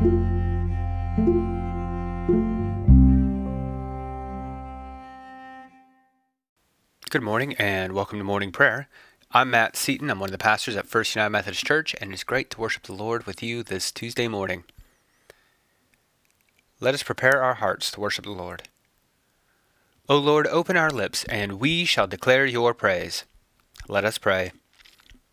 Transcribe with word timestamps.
Good 0.00 0.12
morning 7.20 7.56
and 7.58 7.92
welcome 7.94 8.18
to 8.18 8.24
morning 8.24 8.52
prayer. 8.52 8.88
I'm 9.32 9.50
Matt 9.50 9.74
Seaton. 9.74 10.08
I'm 10.08 10.20
one 10.20 10.28
of 10.28 10.32
the 10.32 10.38
pastors 10.38 10.76
at 10.76 10.86
First 10.86 11.16
United 11.16 11.30
Methodist 11.30 11.66
Church, 11.66 11.96
and 12.00 12.12
it's 12.12 12.22
great 12.22 12.48
to 12.50 12.60
worship 12.60 12.84
the 12.84 12.92
Lord 12.92 13.26
with 13.26 13.42
you 13.42 13.64
this 13.64 13.90
Tuesday 13.90 14.28
morning. 14.28 14.62
Let 16.78 16.94
us 16.94 17.02
prepare 17.02 17.42
our 17.42 17.54
hearts 17.54 17.90
to 17.90 18.00
worship 18.00 18.24
the 18.24 18.30
Lord. 18.30 18.68
O 20.08 20.16
Lord, 20.16 20.46
open 20.46 20.76
our 20.76 20.92
lips, 20.92 21.24
and 21.24 21.54
we 21.54 21.84
shall 21.84 22.06
declare 22.06 22.46
your 22.46 22.72
praise. 22.72 23.24
Let 23.88 24.04
us 24.04 24.16
pray. 24.16 24.52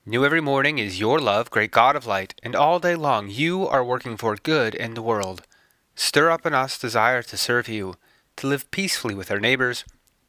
New 0.07 0.23
every 0.23 0.39
morning 0.39 0.77
is 0.77 0.99
your 0.99 1.19
love, 1.19 1.49
great 1.49 1.71
God 1.71 1.95
of 1.95 2.05
light, 2.05 2.39
and 2.43 2.55
all 2.55 2.77
day 2.77 2.93
long 2.93 3.27
you 3.27 3.67
are 3.67 3.83
working 3.83 4.17
for 4.17 4.35
good 4.35 4.75
in 4.75 4.93
the 4.93 5.01
world. 5.01 5.47
Stir 5.95 6.29
up 6.29 6.45
in 6.45 6.53
us 6.53 6.77
desire 6.77 7.23
to 7.23 7.35
serve 7.35 7.67
you, 7.67 7.95
to 8.35 8.45
live 8.45 8.69
peacefully 8.69 9.15
with 9.15 9.31
our 9.31 9.39
neighbors, 9.39 9.83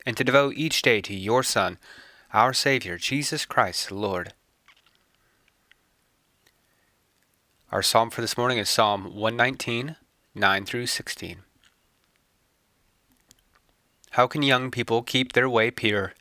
and 0.07 0.17
to 0.17 0.25
devote 0.25 0.55
each 0.57 0.81
day 0.81 1.03
to 1.03 1.15
your 1.15 1.43
Son, 1.43 1.77
our 2.33 2.55
Savior, 2.55 2.97
Jesus 2.97 3.45
Christ, 3.45 3.91
the 3.91 3.97
Lord. 3.97 4.33
Our 7.71 7.83
psalm 7.83 8.09
for 8.09 8.23
this 8.23 8.39
morning 8.39 8.57
is 8.57 8.71
Psalm 8.71 9.15
119, 9.15 9.97
9 10.35 10.65
through 10.65 10.87
16. 10.87 11.41
How 14.13 14.27
can 14.27 14.43
young 14.43 14.71
people 14.71 15.03
keep 15.03 15.35
their 15.35 15.51
way 15.51 15.71
pure? 15.71 16.15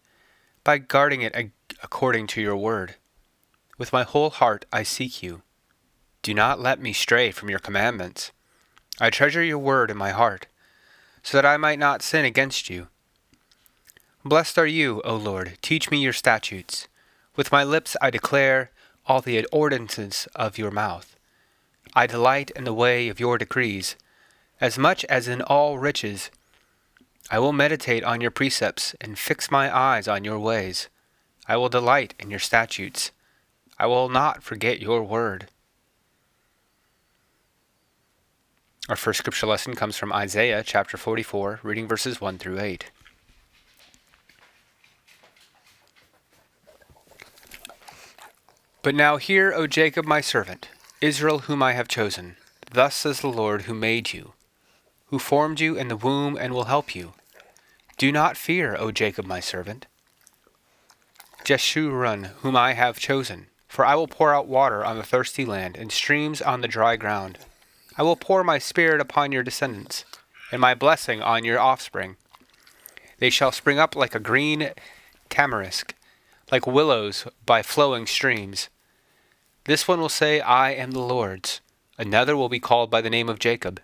By 0.65 0.77
guarding 0.79 1.21
it 1.21 1.51
according 1.81 2.27
to 2.27 2.41
your 2.41 2.57
word. 2.57 2.95
With 3.77 3.91
my 3.91 4.03
whole 4.03 4.29
heart 4.29 4.65
I 4.71 4.83
seek 4.83 5.21
you. 5.21 5.41
Do 6.21 6.33
not 6.33 6.59
let 6.59 6.79
me 6.79 6.93
stray 6.93 7.31
from 7.31 7.49
your 7.49 7.59
commandments. 7.59 8.31
I 8.99 9.09
treasure 9.09 9.43
your 9.43 9.59
word 9.59 9.91
in 9.91 9.97
my 9.97 10.11
heart, 10.11 10.47
so 11.21 11.37
that 11.37 11.45
I 11.45 11.57
might 11.57 11.79
not 11.79 12.01
sin 12.01 12.23
against 12.23 12.69
you. 12.69 12.87
Blessed 14.23 14.57
are 14.57 14.65
you, 14.65 15.01
O 15.03 15.15
Lord, 15.15 15.57
teach 15.61 15.91
me 15.91 16.01
your 16.01 16.13
statutes. 16.13 16.87
With 17.35 17.51
my 17.51 17.63
lips 17.63 17.97
I 18.01 18.09
declare 18.09 18.71
all 19.05 19.21
the 19.21 19.45
ordinances 19.51 20.27
of 20.35 20.57
your 20.57 20.71
mouth. 20.71 21.15
I 21.93 22.07
delight 22.07 22.51
in 22.55 22.63
the 22.63 22.73
way 22.73 23.09
of 23.09 23.19
your 23.19 23.37
decrees, 23.37 23.95
as 24.59 24.77
much 24.77 25.03
as 25.05 25.27
in 25.27 25.41
all 25.41 25.77
riches. 25.77 26.31
I 27.29 27.39
will 27.39 27.53
meditate 27.53 28.03
on 28.03 28.21
your 28.21 28.31
precepts 28.31 28.95
and 29.01 29.19
fix 29.19 29.51
my 29.51 29.75
eyes 29.75 30.07
on 30.07 30.23
your 30.23 30.39
ways. 30.39 30.87
I 31.47 31.57
will 31.57 31.69
delight 31.69 32.13
in 32.19 32.31
your 32.31 32.39
statutes. 32.39 33.11
I 33.77 33.87
will 33.87 34.07
not 34.07 34.41
forget 34.41 34.79
your 34.79 35.03
word. 35.03 35.49
Our 38.87 38.95
first 38.95 39.19
scripture 39.19 39.47
lesson 39.47 39.75
comes 39.75 39.97
from 39.97 40.13
Isaiah 40.13 40.63
chapter 40.63 40.95
44, 40.95 41.59
reading 41.63 41.87
verses 41.87 42.21
1 42.21 42.37
through 42.37 42.59
8. 42.59 42.91
But 48.81 48.95
now 48.95 49.17
hear, 49.17 49.51
O 49.51 49.65
Jacob 49.65 50.05
my 50.05 50.21
servant, 50.21 50.69
Israel 51.01 51.39
whom 51.39 51.63
I 51.63 51.73
have 51.73 51.87
chosen. 51.87 52.37
Thus 52.71 52.95
says 52.95 53.21
the 53.21 53.27
Lord 53.27 53.63
who 53.63 53.73
made 53.73 54.13
you, 54.13 54.33
who 55.07 55.17
formed 55.17 55.59
you 55.59 55.75
in 55.75 55.87
the 55.87 55.97
womb 55.97 56.37
and 56.37 56.53
will 56.53 56.65
help 56.65 56.93
you. 56.95 57.13
Do 57.97 58.11
not 58.11 58.37
fear, 58.37 58.75
O 58.77 58.91
Jacob 58.91 59.25
my 59.25 59.39
servant. 59.39 59.87
Jeshurun 61.43 62.25
whom 62.41 62.55
I 62.55 62.73
have 62.73 62.99
chosen, 62.99 63.47
for 63.75 63.85
I 63.85 63.95
will 63.95 64.07
pour 64.07 64.33
out 64.33 64.47
water 64.47 64.85
on 64.85 64.95
the 64.95 65.03
thirsty 65.03 65.43
land 65.43 65.75
and 65.75 65.91
streams 65.91 66.41
on 66.41 66.61
the 66.61 66.67
dry 66.69 66.95
ground. 66.95 67.37
I 67.97 68.03
will 68.03 68.15
pour 68.15 68.41
my 68.41 68.57
spirit 68.57 69.01
upon 69.01 69.33
your 69.33 69.43
descendants, 69.43 70.05
and 70.49 70.61
my 70.61 70.73
blessing 70.73 71.21
on 71.21 71.43
your 71.43 71.59
offspring. 71.59 72.15
They 73.19 73.29
shall 73.29 73.51
spring 73.51 73.77
up 73.77 73.93
like 73.93 74.15
a 74.15 74.19
green 74.19 74.69
tamarisk, 75.29 75.93
like 76.53 76.65
willows 76.65 77.27
by 77.45 77.61
flowing 77.61 78.05
streams. 78.05 78.69
This 79.65 79.89
one 79.89 79.99
will 79.99 80.07
say, 80.07 80.39
I 80.39 80.71
am 80.71 80.91
the 80.91 80.99
Lord's. 81.01 81.59
Another 81.97 82.37
will 82.37 82.47
be 82.47 82.61
called 82.61 82.89
by 82.89 83.01
the 83.01 83.09
name 83.09 83.27
of 83.27 83.39
Jacob. 83.39 83.81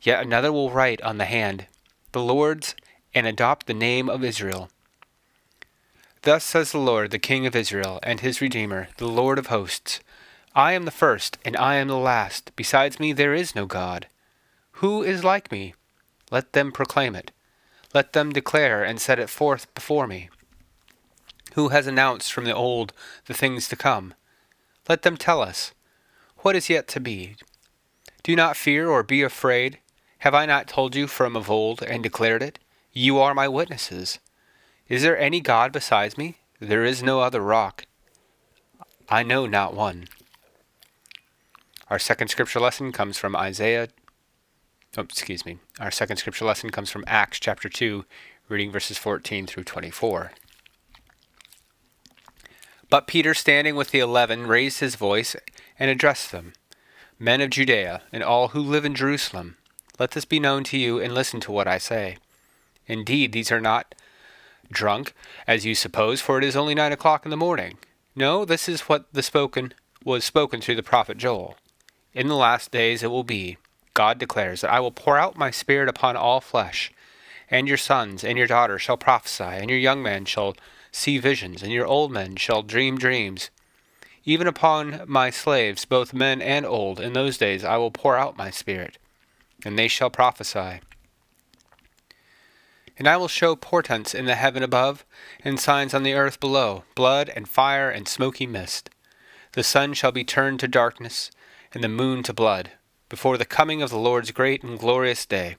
Yet 0.00 0.24
another 0.24 0.50
will 0.50 0.70
write 0.70 1.02
on 1.02 1.18
the 1.18 1.26
hand, 1.26 1.66
The 2.12 2.22
Lord's, 2.22 2.74
and 3.14 3.26
adopt 3.26 3.66
the 3.66 3.74
name 3.74 4.08
of 4.08 4.24
Israel. 4.24 4.70
Thus 6.22 6.44
says 6.44 6.72
the 6.72 6.78
Lord, 6.78 7.12
the 7.12 7.18
King 7.18 7.46
of 7.46 7.56
Israel, 7.56 7.98
and 8.02 8.20
his 8.20 8.42
Redeemer, 8.42 8.88
the 8.98 9.08
Lord 9.08 9.38
of 9.38 9.46
hosts 9.46 10.00
I 10.54 10.72
am 10.72 10.84
the 10.84 10.90
first, 10.90 11.38
and 11.44 11.56
I 11.56 11.76
am 11.76 11.88
the 11.88 11.96
last. 11.96 12.50
Besides 12.56 13.00
me 13.00 13.12
there 13.12 13.32
is 13.32 13.54
no 13.54 13.66
God. 13.66 14.06
Who 14.72 15.02
is 15.02 15.24
like 15.24 15.50
me? 15.50 15.74
Let 16.30 16.52
them 16.52 16.72
proclaim 16.72 17.14
it. 17.14 17.30
Let 17.94 18.12
them 18.12 18.32
declare 18.32 18.84
and 18.84 19.00
set 19.00 19.18
it 19.18 19.30
forth 19.30 19.72
before 19.74 20.06
me. 20.06 20.28
Who 21.54 21.68
has 21.68 21.86
announced 21.86 22.32
from 22.32 22.44
the 22.44 22.54
old 22.54 22.92
the 23.26 23.34
things 23.34 23.68
to 23.68 23.76
come? 23.76 24.14
Let 24.88 25.02
them 25.02 25.16
tell 25.16 25.40
us, 25.40 25.72
What 26.38 26.56
is 26.56 26.68
yet 26.68 26.86
to 26.88 27.00
be? 27.00 27.36
Do 28.22 28.36
not 28.36 28.56
fear 28.56 28.88
or 28.88 29.02
be 29.02 29.22
afraid. 29.22 29.78
Have 30.18 30.34
I 30.34 30.46
not 30.46 30.68
told 30.68 30.94
you 30.94 31.06
from 31.06 31.34
of 31.34 31.50
old 31.50 31.82
and 31.82 32.02
declared 32.02 32.42
it? 32.42 32.58
You 32.92 33.18
are 33.18 33.34
my 33.34 33.48
witnesses. 33.48 34.18
Is 34.90 35.02
there 35.02 35.16
any 35.16 35.40
God 35.40 35.70
besides 35.70 36.18
me? 36.18 36.38
There 36.58 36.84
is 36.84 37.00
no 37.00 37.20
other 37.20 37.40
rock. 37.40 37.84
I 39.08 39.22
know 39.22 39.46
not 39.46 39.72
one. 39.72 40.08
Our 41.88 42.00
second 42.00 42.26
scripture 42.26 42.58
lesson 42.58 42.90
comes 42.90 43.16
from 43.16 43.36
Isaiah. 43.36 43.88
Oh, 44.98 45.02
excuse 45.02 45.46
me. 45.46 45.58
Our 45.78 45.92
second 45.92 46.16
scripture 46.16 46.44
lesson 46.44 46.70
comes 46.70 46.90
from 46.90 47.04
Acts 47.06 47.38
chapter 47.38 47.68
2, 47.68 48.04
reading 48.48 48.72
verses 48.72 48.98
14 48.98 49.46
through 49.46 49.62
24. 49.62 50.32
But 52.88 53.06
Peter, 53.06 53.32
standing 53.32 53.76
with 53.76 53.92
the 53.92 54.00
eleven, 54.00 54.48
raised 54.48 54.80
his 54.80 54.96
voice 54.96 55.36
and 55.78 55.88
addressed 55.88 56.32
them 56.32 56.54
Men 57.16 57.40
of 57.40 57.50
Judea, 57.50 58.02
and 58.12 58.24
all 58.24 58.48
who 58.48 58.60
live 58.60 58.84
in 58.84 58.96
Jerusalem, 58.96 59.56
let 60.00 60.10
this 60.10 60.24
be 60.24 60.40
known 60.40 60.64
to 60.64 60.76
you, 60.76 60.98
and 60.98 61.14
listen 61.14 61.38
to 61.40 61.52
what 61.52 61.68
I 61.68 61.78
say. 61.78 62.16
Indeed, 62.88 63.30
these 63.30 63.52
are 63.52 63.60
not 63.60 63.94
drunk, 64.70 65.12
as 65.46 65.64
you 65.66 65.74
suppose, 65.74 66.20
for 66.20 66.38
it 66.38 66.44
is 66.44 66.56
only 66.56 66.74
nine 66.74 66.92
o'clock 66.92 67.24
in 67.24 67.30
the 67.30 67.36
morning. 67.36 67.78
No, 68.14 68.44
this 68.44 68.68
is 68.68 68.82
what 68.82 69.12
the 69.12 69.22
spoken 69.22 69.72
was 70.04 70.24
spoken 70.24 70.60
through 70.60 70.76
the 70.76 70.82
prophet 70.82 71.18
Joel. 71.18 71.56
In 72.14 72.28
the 72.28 72.36
last 72.36 72.70
days 72.70 73.02
it 73.02 73.10
will 73.10 73.24
be, 73.24 73.58
God 73.94 74.18
declares, 74.18 74.62
that 74.62 74.72
I 74.72 74.80
will 74.80 74.90
pour 74.90 75.18
out 75.18 75.36
my 75.36 75.50
spirit 75.50 75.88
upon 75.88 76.16
all 76.16 76.40
flesh, 76.40 76.90
and 77.50 77.68
your 77.68 77.76
sons 77.76 78.24
and 78.24 78.38
your 78.38 78.46
daughters 78.46 78.82
shall 78.82 78.96
prophesy, 78.96 79.44
and 79.44 79.68
your 79.68 79.78
young 79.78 80.02
men 80.02 80.24
shall 80.24 80.56
see 80.92 81.18
visions, 81.18 81.62
and 81.62 81.72
your 81.72 81.86
old 81.86 82.10
men 82.10 82.36
shall 82.36 82.62
dream 82.62 82.98
dreams. 82.98 83.50
Even 84.24 84.46
upon 84.46 85.02
my 85.06 85.30
slaves, 85.30 85.84
both 85.84 86.12
men 86.12 86.42
and 86.42 86.66
old, 86.66 87.00
in 87.00 87.12
those 87.12 87.38
days 87.38 87.64
I 87.64 87.76
will 87.76 87.90
pour 87.90 88.16
out 88.16 88.36
my 88.36 88.50
spirit, 88.50 88.98
and 89.64 89.78
they 89.78 89.88
shall 89.88 90.10
prophesy. 90.10 90.80
And 93.00 93.08
I 93.08 93.16
will 93.16 93.28
show 93.28 93.56
portents 93.56 94.14
in 94.14 94.26
the 94.26 94.34
heaven 94.34 94.62
above, 94.62 95.06
and 95.42 95.58
signs 95.58 95.94
on 95.94 96.02
the 96.02 96.12
earth 96.12 96.38
below, 96.38 96.84
blood 96.94 97.30
and 97.34 97.48
fire 97.48 97.88
and 97.88 98.06
smoky 98.06 98.46
mist. 98.46 98.90
The 99.52 99.62
sun 99.62 99.94
shall 99.94 100.12
be 100.12 100.22
turned 100.22 100.60
to 100.60 100.68
darkness, 100.68 101.30
and 101.72 101.82
the 101.82 101.88
moon 101.88 102.22
to 102.24 102.34
blood, 102.34 102.72
before 103.08 103.38
the 103.38 103.46
coming 103.46 103.80
of 103.80 103.88
the 103.88 103.98
Lord's 103.98 104.32
great 104.32 104.62
and 104.62 104.78
glorious 104.78 105.24
day. 105.24 105.56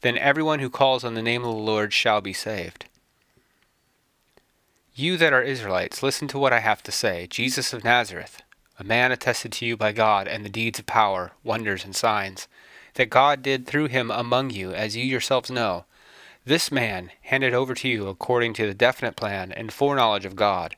Then 0.00 0.18
everyone 0.18 0.58
who 0.58 0.68
calls 0.68 1.04
on 1.04 1.14
the 1.14 1.22
name 1.22 1.44
of 1.44 1.54
the 1.54 1.60
Lord 1.60 1.92
shall 1.92 2.20
be 2.20 2.32
saved. 2.32 2.86
You 4.92 5.16
that 5.18 5.32
are 5.32 5.42
Israelites, 5.42 6.02
listen 6.02 6.26
to 6.26 6.38
what 6.38 6.52
I 6.52 6.58
have 6.58 6.82
to 6.82 6.90
say. 6.90 7.28
Jesus 7.28 7.72
of 7.72 7.84
Nazareth, 7.84 8.42
a 8.76 8.82
man 8.82 9.12
attested 9.12 9.52
to 9.52 9.66
you 9.66 9.76
by 9.76 9.92
God 9.92 10.26
and 10.26 10.44
the 10.44 10.48
deeds 10.48 10.80
of 10.80 10.86
power, 10.86 11.30
wonders, 11.44 11.84
and 11.84 11.94
signs, 11.94 12.48
that 12.94 13.08
God 13.08 13.40
did 13.40 13.68
through 13.68 13.86
him 13.86 14.10
among 14.10 14.50
you, 14.50 14.72
as 14.72 14.96
you 14.96 15.04
yourselves 15.04 15.48
know. 15.48 15.84
This 16.46 16.70
man 16.70 17.10
handed 17.22 17.54
over 17.54 17.74
to 17.74 17.88
you 17.88 18.06
according 18.06 18.54
to 18.54 18.68
the 18.68 18.74
definite 18.74 19.16
plan 19.16 19.50
and 19.50 19.72
foreknowledge 19.72 20.24
of 20.24 20.36
God. 20.36 20.76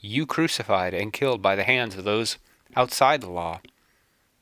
You 0.00 0.24
crucified 0.24 0.94
and 0.94 1.12
killed 1.12 1.42
by 1.42 1.54
the 1.54 1.64
hands 1.64 1.96
of 1.96 2.04
those 2.04 2.38
outside 2.74 3.20
the 3.20 3.28
law. 3.28 3.60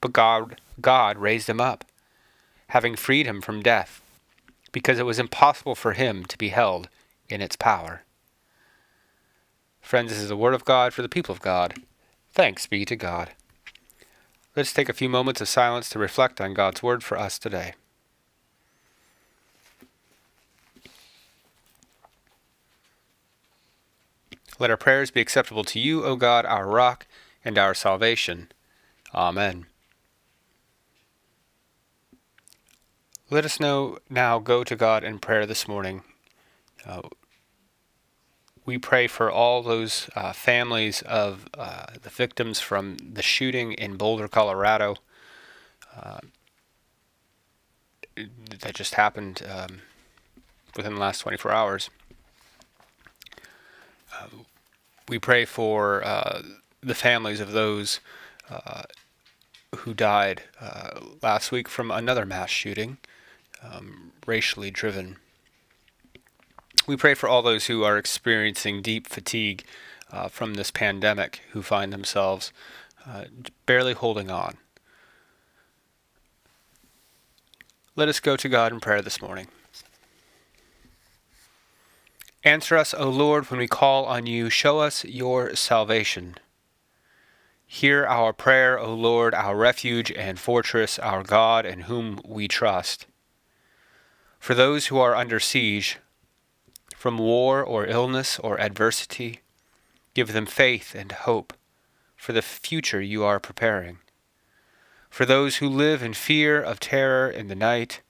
But 0.00 0.12
God, 0.12 0.60
God 0.80 1.18
raised 1.18 1.48
him 1.48 1.60
up, 1.60 1.84
having 2.68 2.94
freed 2.94 3.26
him 3.26 3.40
from 3.40 3.64
death, 3.64 4.00
because 4.70 5.00
it 5.00 5.06
was 5.06 5.18
impossible 5.18 5.74
for 5.74 5.94
him 5.94 6.24
to 6.26 6.38
be 6.38 6.50
held 6.50 6.88
in 7.28 7.42
its 7.42 7.56
power. 7.56 8.02
Friends, 9.80 10.10
this 10.10 10.20
is 10.20 10.28
the 10.28 10.36
word 10.36 10.54
of 10.54 10.64
God 10.64 10.94
for 10.94 11.02
the 11.02 11.08
people 11.08 11.32
of 11.32 11.42
God. 11.42 11.74
Thanks 12.32 12.68
be 12.68 12.84
to 12.84 12.94
God. 12.94 13.30
Let's 14.54 14.72
take 14.72 14.88
a 14.88 14.92
few 14.94 15.08
moments 15.08 15.40
of 15.40 15.48
silence 15.48 15.90
to 15.90 15.98
reflect 15.98 16.40
on 16.40 16.54
God's 16.54 16.80
word 16.80 17.02
for 17.02 17.18
us 17.18 17.40
today. 17.40 17.72
Let 24.60 24.70
our 24.70 24.76
prayers 24.76 25.10
be 25.10 25.22
acceptable 25.22 25.64
to 25.64 25.80
you, 25.80 26.04
O 26.04 26.16
God, 26.16 26.44
our 26.44 26.68
rock 26.68 27.06
and 27.42 27.56
our 27.56 27.72
salvation. 27.72 28.52
Amen. 29.14 29.64
Let 33.30 33.46
us 33.46 33.58
know 33.58 33.96
now 34.10 34.38
go 34.38 34.62
to 34.62 34.76
God 34.76 35.02
in 35.02 35.18
prayer 35.18 35.46
this 35.46 35.66
morning. 35.66 36.02
Uh, 36.86 37.00
we 38.66 38.76
pray 38.76 39.06
for 39.06 39.30
all 39.30 39.62
those 39.62 40.10
uh, 40.14 40.34
families 40.34 41.00
of 41.02 41.48
uh, 41.56 41.86
the 42.02 42.10
victims 42.10 42.60
from 42.60 42.98
the 42.98 43.22
shooting 43.22 43.72
in 43.72 43.96
Boulder, 43.96 44.28
Colorado. 44.28 44.96
Uh, 45.96 46.18
that 48.60 48.74
just 48.74 48.94
happened 48.94 49.42
um, 49.50 49.80
within 50.76 50.96
the 50.96 51.00
last 51.00 51.20
24 51.20 51.50
hours. 51.50 51.88
We 55.08 55.18
pray 55.18 55.44
for 55.44 56.04
uh, 56.04 56.42
the 56.82 56.94
families 56.94 57.40
of 57.40 57.52
those 57.52 58.00
uh, 58.48 58.82
who 59.76 59.94
died 59.94 60.42
uh, 60.60 61.00
last 61.22 61.52
week 61.52 61.68
from 61.68 61.90
another 61.90 62.26
mass 62.26 62.50
shooting, 62.50 62.98
um, 63.62 64.12
racially 64.26 64.70
driven. 64.70 65.16
We 66.86 66.96
pray 66.96 67.14
for 67.14 67.28
all 67.28 67.42
those 67.42 67.66
who 67.66 67.84
are 67.84 67.98
experiencing 67.98 68.82
deep 68.82 69.08
fatigue 69.08 69.64
uh, 70.10 70.28
from 70.28 70.54
this 70.54 70.70
pandemic, 70.70 71.42
who 71.52 71.62
find 71.62 71.92
themselves 71.92 72.52
uh, 73.06 73.24
barely 73.66 73.92
holding 73.92 74.30
on. 74.30 74.56
Let 77.96 78.08
us 78.08 78.20
go 78.20 78.36
to 78.36 78.48
God 78.48 78.72
in 78.72 78.80
prayer 78.80 79.02
this 79.02 79.20
morning. 79.20 79.48
Answer 82.42 82.78
us, 82.78 82.94
O 82.94 83.10
Lord, 83.10 83.50
when 83.50 83.60
we 83.60 83.68
call 83.68 84.06
on 84.06 84.26
you. 84.26 84.48
Show 84.48 84.78
us 84.78 85.04
your 85.04 85.54
salvation. 85.54 86.36
Hear 87.66 88.06
our 88.06 88.32
prayer, 88.32 88.78
O 88.78 88.94
Lord, 88.94 89.34
our 89.34 89.54
refuge 89.54 90.10
and 90.10 90.40
fortress, 90.40 90.98
our 90.98 91.22
God, 91.22 91.66
in 91.66 91.80
whom 91.80 92.18
we 92.24 92.48
trust. 92.48 93.06
For 94.38 94.54
those 94.54 94.86
who 94.86 94.98
are 94.98 95.14
under 95.14 95.38
siege, 95.38 95.98
from 96.96 97.18
war 97.18 97.62
or 97.62 97.86
illness 97.86 98.38
or 98.38 98.58
adversity, 98.58 99.40
give 100.14 100.32
them 100.32 100.46
faith 100.46 100.94
and 100.94 101.12
hope 101.12 101.52
for 102.16 102.32
the 102.32 102.40
future 102.40 103.02
you 103.02 103.22
are 103.22 103.38
preparing. 103.38 103.98
For 105.10 105.26
those 105.26 105.56
who 105.56 105.68
live 105.68 106.02
in 106.02 106.14
fear 106.14 106.62
of 106.62 106.80
terror 106.80 107.28
in 107.28 107.48
the 107.48 107.54
night 107.54 108.00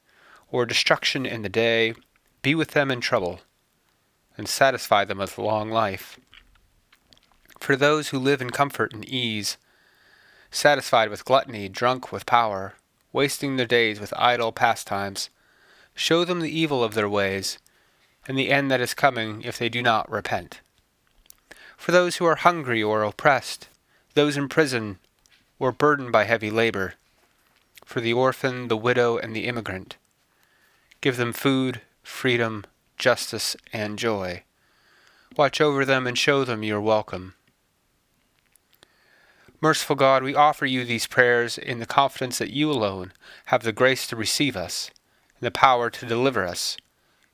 or 0.52 0.66
destruction 0.66 1.26
in 1.26 1.42
the 1.42 1.48
day, 1.48 1.94
be 2.42 2.54
with 2.54 2.70
them 2.70 2.92
in 2.92 3.00
trouble 3.00 3.40
and 4.36 4.48
satisfy 4.48 5.04
them 5.04 5.18
with 5.18 5.38
long 5.38 5.70
life. 5.70 6.18
For 7.58 7.76
those 7.76 8.08
who 8.08 8.18
live 8.18 8.40
in 8.40 8.50
comfort 8.50 8.92
and 8.92 9.04
ease, 9.04 9.58
satisfied 10.50 11.10
with 11.10 11.24
gluttony, 11.24 11.68
drunk 11.68 12.10
with 12.10 12.26
power, 12.26 12.74
wasting 13.12 13.56
their 13.56 13.66
days 13.66 14.00
with 14.00 14.14
idle 14.16 14.52
pastimes, 14.52 15.30
show 15.94 16.24
them 16.24 16.40
the 16.40 16.58
evil 16.58 16.82
of 16.82 16.94
their 16.94 17.08
ways, 17.08 17.58
and 18.26 18.38
the 18.38 18.50
end 18.50 18.70
that 18.70 18.80
is 18.80 18.94
coming 18.94 19.42
if 19.42 19.58
they 19.58 19.68
do 19.68 19.82
not 19.82 20.10
repent. 20.10 20.60
For 21.76 21.92
those 21.92 22.16
who 22.16 22.24
are 22.24 22.36
hungry 22.36 22.82
or 22.82 23.02
oppressed, 23.02 23.68
those 24.14 24.36
in 24.36 24.48
prison 24.48 24.98
or 25.58 25.72
burdened 25.72 26.12
by 26.12 26.24
heavy 26.24 26.50
labor, 26.50 26.94
for 27.84 28.00
the 28.00 28.12
orphan, 28.12 28.68
the 28.68 28.76
widow, 28.76 29.18
and 29.18 29.34
the 29.34 29.46
immigrant. 29.46 29.96
Give 31.00 31.16
them 31.16 31.32
food, 31.32 31.82
freedom, 32.02 32.64
justice, 33.00 33.56
and 33.72 33.98
joy. 33.98 34.44
Watch 35.36 35.60
over 35.60 35.84
them 35.84 36.06
and 36.06 36.16
show 36.16 36.44
them 36.44 36.62
your 36.62 36.80
welcome. 36.80 37.34
Merciful 39.60 39.96
God, 39.96 40.22
we 40.22 40.34
offer 40.34 40.64
you 40.66 40.84
these 40.84 41.06
prayers 41.06 41.58
in 41.58 41.80
the 41.80 41.86
confidence 41.86 42.38
that 42.38 42.52
you 42.52 42.70
alone 42.70 43.12
have 43.46 43.62
the 43.62 43.72
grace 43.72 44.06
to 44.06 44.16
receive 44.16 44.56
us 44.56 44.90
and 45.38 45.46
the 45.46 45.50
power 45.50 45.90
to 45.90 46.06
deliver 46.06 46.46
us 46.46 46.76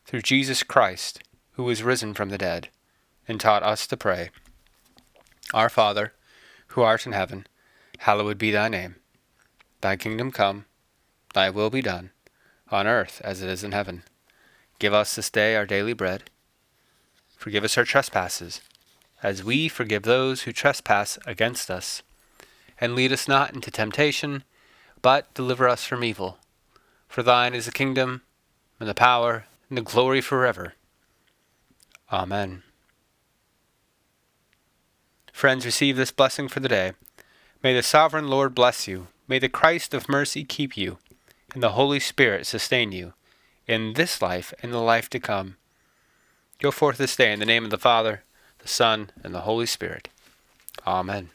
through 0.07 0.23
Jesus 0.23 0.63
Christ, 0.63 1.23
who 1.53 1.69
is 1.69 1.83
risen 1.83 2.15
from 2.15 2.31
the 2.31 2.39
dead 2.39 2.69
and 3.29 3.41
taught 3.41 3.63
us 3.63 3.87
to 3.89 3.97
pray. 3.97 4.31
Our 5.53 5.69
Father, 5.69 6.15
who 6.69 6.83
art 6.83 7.07
in 7.07 7.13
heaven, 7.13 7.47
hallowed 7.99 8.39
be 8.39 8.51
thy 8.51 8.69
name. 8.69 8.97
Thy 9.81 9.97
kingdom 9.97 10.31
come, 10.33 10.65
thy 11.35 11.51
will 11.51 11.71
be 11.71 11.83
done, 11.83 12.11
on 12.71 12.87
earth 12.87 13.21
as 13.25 13.43
it 13.43 13.49
is 13.49 13.63
in 13.63 13.73
heaven. 13.73 14.03
Give 14.79 14.93
us 14.93 15.15
this 15.15 15.31
day 15.31 15.57
our 15.57 15.67
daily 15.67 15.93
bread. 15.93 16.31
Forgive 17.37 17.65
us 17.65 17.79
our 17.79 17.85
trespasses, 17.85 18.61
as 19.23 19.45
we 19.45 19.69
forgive 19.69 20.03
those 20.03 20.43
who 20.43 20.53
trespass 20.53 21.19
against 21.27 21.71
us. 21.71 22.03
And 22.81 22.95
lead 22.95 23.13
us 23.13 23.27
not 23.27 23.55
into 23.55 23.71
temptation, 23.71 24.45
but 25.01 25.33
deliver 25.35 25.69
us 25.69 25.85
from 25.85 26.05
evil. 26.05 26.39
For 27.09 27.23
thine 27.23 27.55
is 27.55 27.67
the 27.67 27.73
kingdom, 27.73 28.23
and 28.79 28.89
the 28.89 28.95
power, 28.95 29.47
and 29.69 29.79
the 29.79 29.83
glory 29.83 30.21
forever. 30.21 30.75
Amen. 32.13 32.63
Friends, 35.33 35.65
receive 35.65 35.97
this 35.97 36.11
blessing 36.11 36.49
for 36.49 36.61
the 36.61 36.69
day. 36.69 36.93
May 37.63 37.75
the 37.75 37.83
sovereign 37.83 38.29
Lord 38.29 38.55
bless 38.55 38.87
you. 38.87 39.09
May 39.29 39.39
the 39.39 39.49
Christ 39.49 39.93
of 39.93 40.09
mercy 40.09 40.45
keep 40.45 40.77
you, 40.77 40.99
and 41.53 41.63
the 41.63 41.73
Holy 41.73 42.01
Spirit 42.01 42.47
sustain 42.47 42.93
you, 42.93 43.15
in 43.67 43.95
this 43.95 44.23
life 44.23 44.53
and 44.63 44.73
the 44.73 44.79
life 44.79 45.11
to 45.11 45.21
come. 45.21 45.57
Go 46.61 46.71
forth 46.71 46.99
this 46.99 47.17
day 47.17 47.33
in 47.33 47.41
the 47.41 47.47
name 47.47 47.65
of 47.65 47.71
the 47.71 47.79
Father, 47.79 48.23
the 48.59 48.69
Son, 48.69 49.11
and 49.23 49.35
the 49.35 49.41
Holy 49.41 49.67
Spirit. 49.67 50.09
Amen. 50.87 51.31